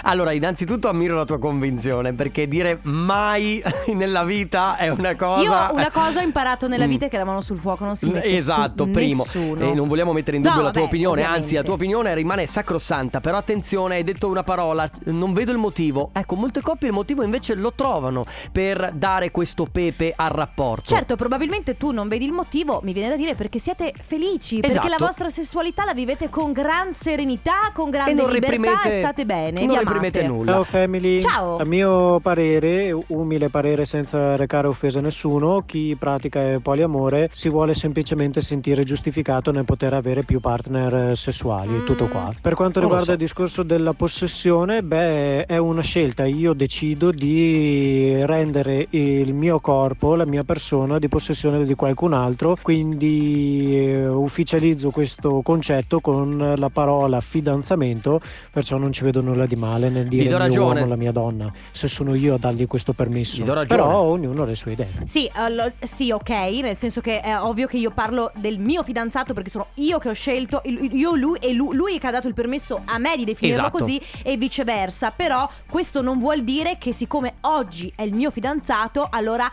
[0.04, 3.62] Allora, innanzitutto ammiro la tua convinzione, perché dire mai
[3.94, 5.42] nella vita è una cosa...
[5.70, 6.90] Io una cosa ho imparato nella Mm.
[6.90, 9.24] vita è che la mano sul fuoco non si mette Esatto, su primo.
[9.24, 9.60] nessuno.
[9.70, 11.44] E non vogliamo mettere in dubbio No, la tua vabbè, opinione, ovviamente.
[11.44, 15.58] anzi la tua opinione rimane sacrosanta, però attenzione, hai detto una parola, non vedo il
[15.58, 16.10] motivo.
[16.14, 20.94] Ecco, molte coppie il motivo invece lo trovano per dare questo pepe al rapporto.
[20.94, 24.78] Certo, probabilmente tu non vedi il motivo, mi viene da dire perché siete felici, perché
[24.78, 24.88] Esatto.
[24.88, 29.66] la vostra sessualità la vivete con gran serenità, con grande E libertà e state bene,
[29.66, 30.34] non vi reprimete amate.
[30.34, 30.52] nulla.
[30.52, 31.58] Ciao family, Ciao.
[31.58, 37.50] a mio parere, umile parere senza recare offesa a nessuno, chi pratica il poliamore si
[37.50, 42.32] vuole semplicemente sentire giustificato nel poter avere più partner eh, sessuali, tutto qua.
[42.42, 43.12] Per quanto riguarda so.
[43.12, 50.16] il discorso della possessione, beh, è una scelta, io decido di rendere il mio corpo,
[50.16, 56.70] la mia persona di possessione di qualcun altro, quindi eh, ufficializzo questo concetto con la
[56.70, 58.20] parola fidanzamento,
[58.52, 60.80] perciò non ci vedo nulla di male nel dire mio ragione.
[60.80, 63.44] uomo, la mia donna, se sono io a dargli questo permesso.
[63.44, 64.90] Però ognuno ha le sue idee.
[65.06, 69.34] Sì, allo- sì, ok, nel senso che è ovvio che io parlo del mio fidanzato
[69.34, 72.34] perché sono io che ho scelto, io lui e lui, lui che ha dato il
[72.34, 73.78] permesso a me di definirlo Esatto.
[73.78, 79.08] così e viceversa, però questo non vuol dire che siccome oggi è il mio fidanzato,
[79.10, 79.50] allora...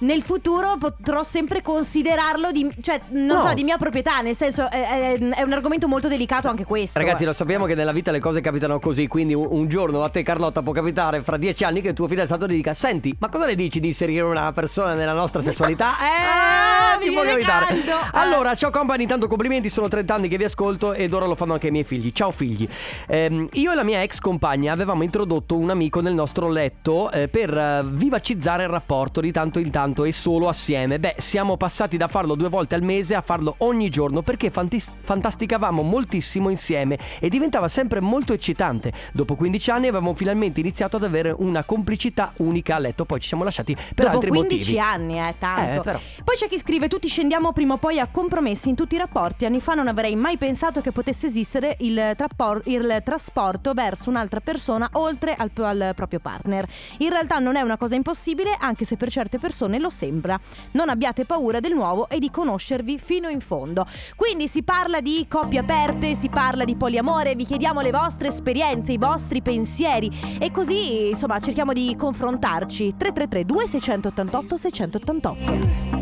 [0.00, 3.40] Nel futuro potrò sempre considerarlo di, cioè, non No.
[3.40, 6.98] so, di mia proprietà, nel senso è, è- è un argomento molto delicato anche questo.
[6.98, 7.26] Ragazzi, eh.
[7.26, 10.22] lo sappiamo che nella vita le cose capitano così, quindi un, un giorno a te
[10.22, 13.46] Carlotta può capitare fra dieci anni che il tuo fidanzato ti dica Senti, ma cosa
[13.46, 15.94] ne dici di inserire una persona nella nostra sessualità?
[16.08, 17.90] Ah, Eh, mi ti viene aiutare caldo.
[17.90, 17.94] Eh.
[18.12, 21.52] Allora, ciao company, intanto complimenti, sono 30 anni che vi ascolto ed ora lo fanno
[21.54, 22.66] anche i miei figli Ciao figli
[23.08, 27.28] Ehm, Io e la mia ex compagna avevamo introdotto un amico nel nostro letto eh,
[27.28, 31.96] per eh, vivacizzare il rapporto di tanto in tanto e solo assieme Beh, siamo passati
[31.96, 36.98] da farlo due volte al mese a farlo ogni giorno perché fantis- fantasticavamo moltissimo insieme
[37.18, 42.32] e diventava sempre molto eccitante Dopo 15 anni avevamo finalmente iniziato ad avere una complicità
[42.36, 45.80] unica a letto Poi ci siamo lasciati per Dopo altri 15 motivi anni, eh, tanto.
[45.80, 45.98] Eh, però.
[46.24, 49.44] Poi c'è chi scrive: Tutti scendiamo prima o poi a compromessi in tutti i rapporti.
[49.44, 54.40] Anni fa non avrei mai pensato che potesse esistere il, trappor- il trasporto verso un'altra
[54.40, 56.66] persona oltre al, al proprio partner.
[56.98, 60.38] In realtà non è una cosa impossibile, anche se per certe persone lo sembra.
[60.72, 63.86] Non abbiate paura del nuovo e di conoscervi fino in fondo.
[64.16, 68.92] Quindi si parla di coppie aperte, si parla di poliamore, vi chiediamo le vostre esperienze,
[68.92, 72.94] i vostri pensieri e così insomma cerchiamo di confrontarci.
[72.96, 75.98] 333 2688 688.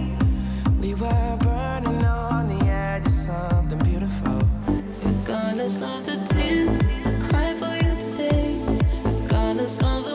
[0.78, 4.38] We were burning on the edge of something beautiful.
[5.02, 8.54] Regardless of the tears, I cry for you today.
[9.04, 10.05] Regardless of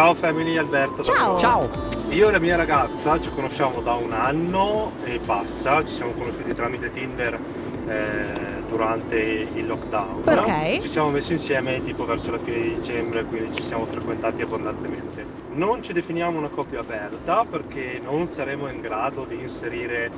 [0.00, 1.02] Ciao family, Alberto.
[1.02, 1.36] Ciao.
[1.36, 1.68] Ciao
[2.08, 6.54] Io e la mia ragazza ci conosciamo da un anno e passa, ci siamo conosciuti
[6.54, 7.38] tramite Tinder
[7.86, 10.22] eh, durante il lockdown.
[10.26, 10.78] Ok.
[10.78, 15.26] Ci siamo messi insieme tipo verso la fine di dicembre, quindi ci siamo frequentati abbondantemente.
[15.52, 20.10] Non ci definiamo una coppia aperta perché non saremo in grado di inserire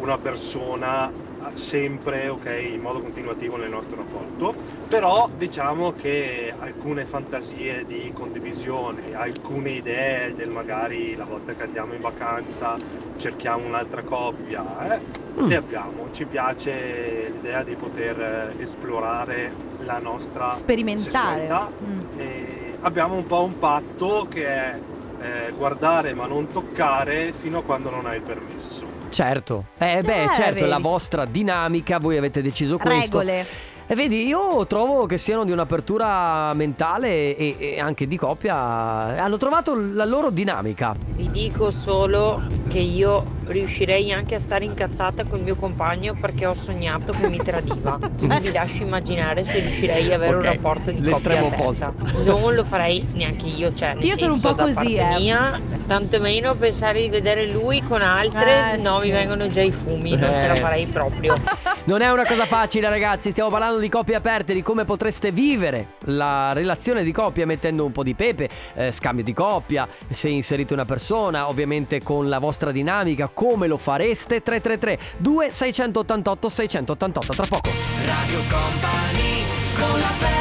[0.00, 1.12] una persona
[1.54, 4.54] sempre ok in modo continuativo nel nostro rapporto
[4.88, 11.94] però diciamo che alcune fantasie di condivisione alcune idee del magari la volta che andiamo
[11.94, 12.76] in vacanza
[13.16, 15.46] cerchiamo un'altra coppia eh, Mm.
[15.46, 18.20] le abbiamo ci piace l'idea di poter
[18.58, 19.52] eh, esplorare
[19.84, 21.48] la nostra Sperimentare.
[21.84, 22.00] Mm.
[22.18, 24.78] e abbiamo un po' un patto che è
[25.20, 30.24] eh, guardare ma non toccare fino a quando non hai il permesso Certo, eh beh
[30.24, 33.18] Eh, certo, è la vostra dinamica, voi avete deciso questo.
[33.20, 33.46] Regole.
[33.90, 38.54] E vedi, io trovo che siano di un'apertura mentale e, e anche di coppia.
[38.54, 40.94] Hanno trovato la loro dinamica.
[41.14, 46.54] Vi dico solo che io riuscirei anche a stare incazzata col mio compagno perché ho
[46.54, 47.98] sognato che mi tradiva.
[48.16, 51.68] Quindi vi lascio immaginare se riuscirei ad avere un Ok, rapporto di l'estremo coppia a
[51.68, 51.92] testa.
[52.24, 55.14] Non lo farei neanche io, cioè nel Io sono un senso, po' da così, parte
[55.16, 55.18] eh.
[55.18, 59.06] mia, tantomeno pensare di vedere lui con altre, Eh, no, sì.
[59.06, 60.60] mi vengono già i fumi, non ce la Eh.
[60.60, 61.34] farei proprio.
[61.88, 63.30] Non è una cosa facile, ragazzi.
[63.30, 67.92] Stiamo parlando di coppie aperte, di come potreste vivere la relazione di coppia mettendo un
[67.92, 72.57] po' di pepe, eh, scambio di coppia, se inserite una persona, ovviamente con la vostra
[72.66, 74.42] dinamica, come lo fareste?
[74.42, 77.70] 333 2688 688 tra poco.
[78.04, 79.44] Radio Company
[79.76, 80.37] con la family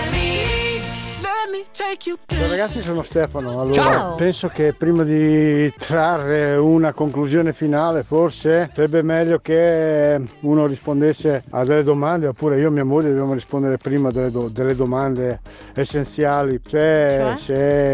[1.71, 3.59] Ciao ragazzi, sono Stefano.
[3.61, 4.15] Allora, Ciao.
[4.15, 11.63] penso che prima di trarre una conclusione finale, forse sarebbe meglio che uno rispondesse a
[11.65, 15.39] delle domande, oppure io e mia moglie dobbiamo rispondere prima delle, do- delle domande
[15.73, 17.37] essenziali, cioè, Cioè?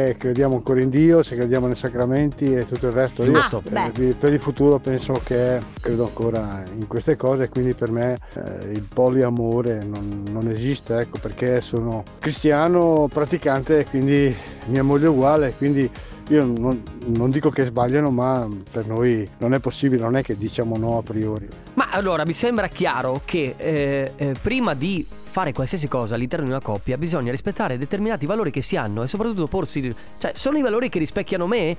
[0.09, 3.23] se crediamo ancora in Dio, se crediamo nei sacramenti e tutto il resto.
[3.23, 3.61] Io, Giusto.
[3.71, 7.91] eh, Ah, di- per il futuro penso che credo ancora in queste cose, quindi per
[7.91, 14.35] me eh, il poliamore non, non esiste, ecco, perché sono cristiano praticante e quindi
[14.67, 15.89] mia moglie è uguale, quindi
[16.29, 20.37] io non, non dico che sbagliano, ma per noi non è possibile, non è che
[20.37, 21.47] diciamo no a priori.
[21.75, 26.51] Ma allora mi sembra chiaro che eh, eh, prima di fare qualsiasi cosa all'interno di
[26.51, 29.93] una coppia bisogna rispettare determinati valori che si hanno e soprattutto porsi.
[30.17, 31.75] cioè, sono i valori che rispecchiano me?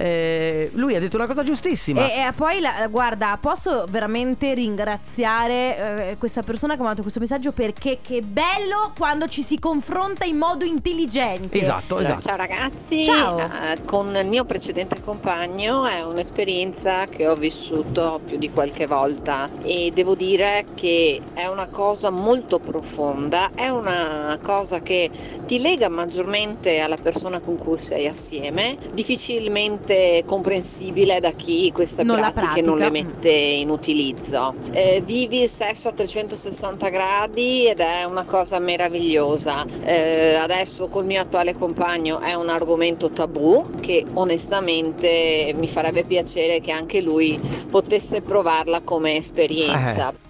[0.00, 2.06] Eh, lui ha detto una cosa giustissima.
[2.06, 7.02] E, e poi, la- guarda, posso veramente ringraziare eh, questa persona che mi ha mandato
[7.02, 11.58] questo messaggio perché che bello quando ci si confronta in modo intelligente.
[11.58, 12.20] Esatto, esatto.
[12.20, 13.40] Ciao ragazzi, Ciao.
[13.40, 19.48] Eh, con il mio precedente compagno è un'esperienza che ho vissuto più di qualche volta
[19.62, 25.10] e devo dire che è una cosa molto profonda, è una cosa che
[25.44, 29.86] ti lega maggiormente alla persona con cui sei assieme, difficilmente
[30.26, 34.54] comprensibile da chi queste Non pratiche non le mette in utilizzo.
[34.70, 39.64] Eh, vivi il sesso a 360 gradi ed è una cosa meravigliosa.
[39.84, 46.60] Eh, adesso col mio attuale compagno è un argomento tabù che onestamente mi farebbe piacere
[46.60, 47.38] che anche lui
[47.70, 50.10] potesse provarla come esperienza.
[50.10, 50.27] Eh.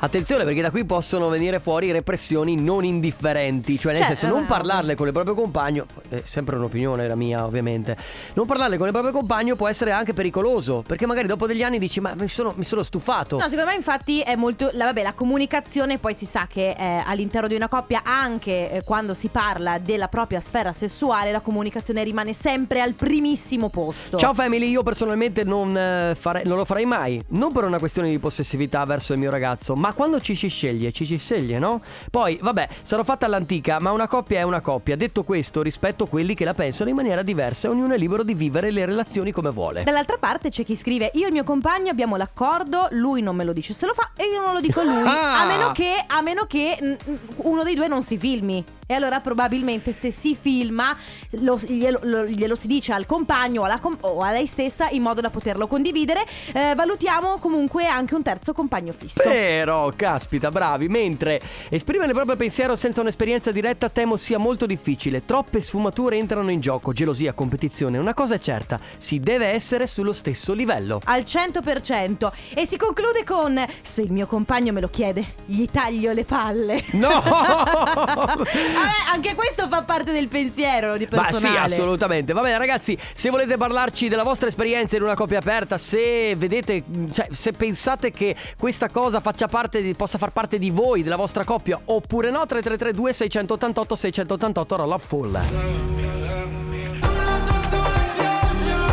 [0.00, 4.44] Attenzione perché da qui possono venire fuori repressioni non indifferenti, cioè nel Cioè, senso non
[4.44, 7.96] eh, parlarle con il proprio compagno, è sempre un'opinione la mia ovviamente,
[8.34, 11.80] non parlarle con il proprio compagno può essere anche pericoloso, perché magari dopo degli anni
[11.80, 13.38] dici ma mi sono, mi sono stufato.
[13.38, 17.02] No, secondo me infatti è molto la, vabbè, la comunicazione poi si sa che eh,
[17.04, 22.04] all'interno di una coppia anche eh, quando si parla della propria sfera sessuale la comunicazione
[22.04, 24.16] rimane sempre al primissimo posto.
[24.16, 28.08] Ciao family, io personalmente non, eh, farei- non lo farei mai, non per una questione
[28.10, 31.82] di possessività verso il mio ragazzo, ma quando ci si sceglie, ci si sceglie, no?
[32.10, 34.96] Poi, vabbè, sarò fatta all'antica, ma una coppia è una coppia.
[34.96, 38.70] Detto questo, rispetto quelli che la pensano in maniera diversa ognuno è libero di vivere
[38.70, 39.84] le relazioni come vuole.
[39.84, 43.44] Dall'altra parte c'è chi scrive Io e il mio compagno abbiamo l'accordo Lui non me
[43.44, 45.42] lo dice se lo fa E io non lo dico a lui Ah!
[45.42, 48.94] A meno che, a meno che mm, mm, uno dei due non si filmi E
[48.94, 50.96] allora probabilmente se si filma
[51.40, 55.02] lo- glielo, lo- glielo si dice al compagno o, alla o a lei stessa In
[55.02, 56.24] modo da poterlo condividere
[56.54, 60.88] Eh, Valutiamo comunque anche un terzo compagno fisso Però, caspita, bravi.
[60.88, 65.22] Mentre esprimere il proprio pensiero senza un'esperienza diretta temo sia molto difficile.
[65.26, 67.98] Troppe sfumature entrano in gioco, gelosia, competizione.
[67.98, 71.00] Una cosa è certa, si deve essere sullo stesso livello.
[71.04, 76.12] al 100% e si conclude con se il mio compagno me lo chiede gli taglio
[76.12, 77.08] le palle No!
[78.78, 82.32] Vabbè, anche questo fa parte del pensiero di Ma personale sì, assolutamente.
[82.32, 86.84] Va bene, ragazzi, se volete parlarci della vostra esperienza in una coppia aperta, se vedete,
[87.12, 91.16] cioè, se pensate che questa cosa faccia parte di, possa far parte di voi, della
[91.16, 95.38] vostra coppia, oppure no, 3332 688 688 rolla full.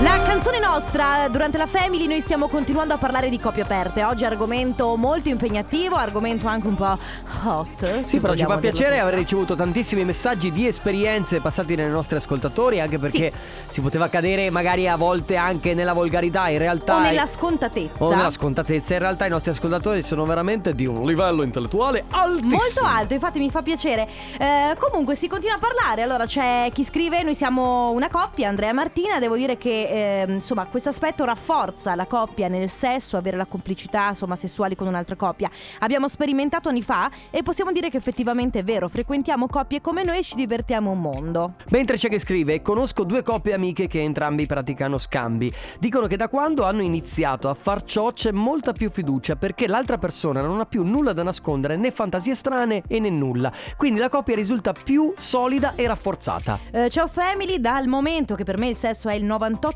[0.05, 4.03] La canzone nostra, durante la Family noi stiamo continuando a parlare di coppie aperte.
[4.03, 6.95] Oggi argomento molto impegnativo, argomento anche un po'
[7.43, 8.01] hot.
[8.01, 12.79] Sì, però ci fa piacere aver ricevuto tantissimi messaggi di esperienze passati dai nostri ascoltatori,
[12.79, 13.33] anche perché
[13.67, 16.97] si poteva cadere magari a volte anche nella volgarità, in realtà...
[16.97, 18.03] O nella scontatezza.
[18.03, 18.93] o nella scontatezza.
[18.93, 22.57] In realtà i nostri ascoltatori sono veramente di un livello intellettuale altissimo.
[22.57, 24.07] Molto alto, infatti mi fa piacere.
[24.37, 26.03] Eh, comunque si continua a parlare.
[26.03, 29.17] Allora c'è chi scrive: Noi siamo una coppia, Andrea e Martina.
[29.17, 34.09] Devo dire che ehm, insomma questo aspetto rafforza la coppia nel sesso, avere la complicità
[34.09, 35.49] insomma sessuali con un'altra coppia.
[35.79, 40.19] Abbiamo sperimentato anni fa e possiamo dire che effettivamente è vero, frequentiamo coppie come noi
[40.19, 41.53] e ci divertiamo un mondo.
[41.69, 45.51] Mentre c'è che scrive, conosco due coppie amiche che entrambi praticano scambi.
[45.79, 49.97] Dicono che da quando hanno iniziato a far ciò c'è molta più fiducia perché l'altra
[49.97, 53.51] persona non ha più nulla da nascondere, né fantasie strane e né nulla.
[53.77, 56.59] Quindi la coppia risulta più solida e rafforzata.
[56.71, 59.74] Eh, ciao family, dal momento che per me il sesso è il 98%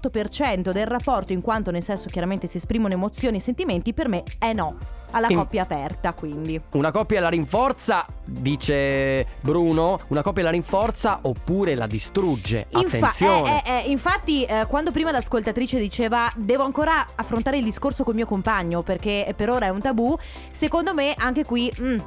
[0.71, 4.53] del rapporto, in quanto nel sesso chiaramente si esprimono emozioni e sentimenti, per me è
[4.53, 4.77] no.
[5.11, 6.61] Alla In- coppia aperta, quindi.
[6.73, 12.67] Una coppia la rinforza, dice Bruno, una coppia la rinforza oppure la distrugge.
[12.69, 13.63] Infa- Attenzione.
[13.63, 18.13] eh, eh, eh, infatti, eh, quando prima l'ascoltatrice diceva devo ancora affrontare il discorso col
[18.15, 20.15] mio compagno perché per ora è un tabù,
[20.51, 21.73] secondo me anche qui.
[21.81, 21.97] mm,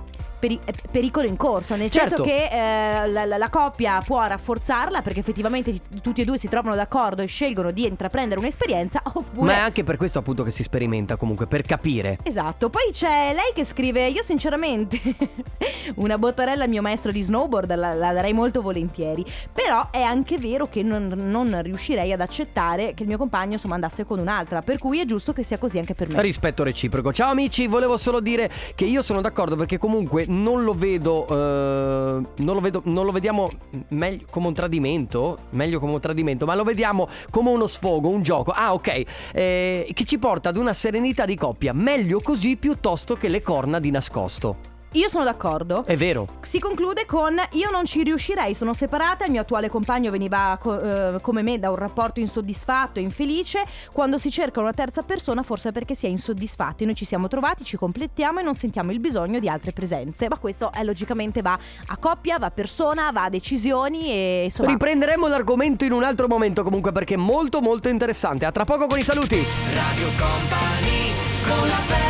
[0.42, 2.08] peri- eh, pericolo in corso, nel Certo.
[2.08, 6.48] senso che eh, la, la- la coppia può rafforzarla perché effettivamente tutti e due si
[6.48, 10.50] trovano d'accordo e scelgono di intraprendere un'esperienza oppure Ma è anche per questo appunto che
[10.50, 12.18] si sperimenta comunque, per capire.
[12.24, 14.98] Esatto, poi c'è lei che scrive: Io, sinceramente,
[15.96, 19.24] una bottarella al mio maestro di snowboard la, la darei molto volentieri.
[19.52, 23.74] Però è anche vero che non, non riuscirei ad accettare che il mio compagno insomma
[23.74, 24.62] andasse con un'altra.
[24.62, 26.20] Per cui è giusto che sia così anche per me.
[26.20, 27.12] Rispetto reciproco.
[27.12, 32.26] Ciao amici, volevo solo dire che io sono d'accordo perché comunque non lo vedo, eh,
[32.36, 33.48] non lo vedo, non lo vediamo
[33.88, 38.22] meglio come un tradimento, meglio come un tradimento, ma lo vediamo come uno sfogo, un
[38.22, 38.50] gioco.
[38.50, 39.02] Ah, ok,
[39.32, 41.72] eh, che ci porta ad una serenità di coppia.
[41.72, 44.71] Meglio così piuttosto che le corna di nascosto.
[44.92, 45.84] Io sono d'accordo.
[45.86, 46.26] È vero.
[46.42, 50.80] Si conclude con io non ci riuscirei, sono separata, il mio attuale compagno veniva co-
[50.80, 55.42] eh, come me da un rapporto insoddisfatto e infelice, quando si cerca una terza persona
[55.42, 58.92] forse è perché si è insoddisfatti, noi ci siamo trovati, ci completiamo e non sentiamo
[58.92, 63.10] il bisogno di altre presenze, ma questo è logicamente va a coppia, va a persona,
[63.12, 64.68] va a decisioni e insomma...
[64.72, 68.44] Riprenderemo l'argomento in un altro momento comunque perché è molto molto interessante.
[68.44, 69.42] A tra poco con i saluti.
[69.72, 71.12] Radio Company
[71.46, 72.01] con la family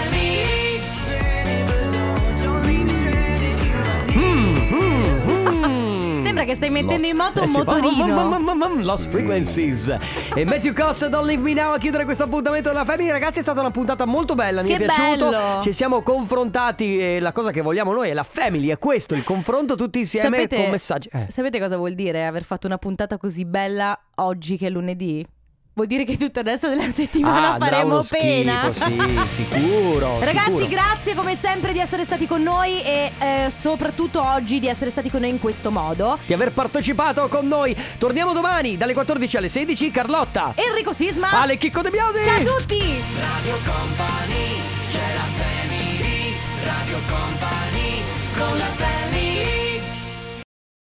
[6.52, 8.82] che stai mettendo in moto Eh un motorino.
[8.82, 9.96] Lost Frequencies
[10.34, 13.42] E Matthew Costa Don't Leave Me Now a chiudere questo appuntamento della Family Ragazzi è
[13.42, 15.60] stata una puntata molto bella Mi Che è piaciuto bello!
[15.62, 19.24] Ci siamo confrontati E la cosa che vogliamo noi è la Family È questo, il
[19.24, 21.26] confronto tutti insieme Sapete- con messaggi eh.
[21.28, 25.26] Sapete cosa vuol dire aver fatto una puntata così bella oggi che è lunedì?
[25.74, 28.70] Vuol dire che tutto il resto della settimana Ah, faremo pena.
[28.74, 28.84] schifo,
[29.24, 30.66] sì, sicuro Ragazzi, sicuro.
[30.66, 35.08] grazie come sempre di essere stati con noi e eh, soprattutto oggi di essere stati
[35.08, 36.18] con noi in questo modo.
[36.26, 41.30] Di aver partecipato con noi Torniamo domani dalle 14 alle 16 Carlotta Enrico Sisma.
[41.40, 42.78] Ale Chicco De Biasi Ciao a tutti.
[43.18, 44.60] Radio Company
[44.90, 48.02] c'è la family Radio Company
[48.36, 49.61] con la family